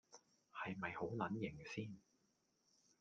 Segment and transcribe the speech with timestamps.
[0.51, 1.95] 係咪好撚型先